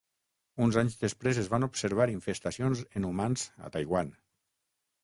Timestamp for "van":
1.55-1.67